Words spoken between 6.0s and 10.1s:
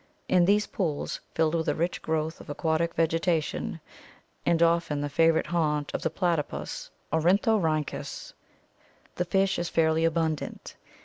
the platypus (Ornithorhynchus), the fish is fairly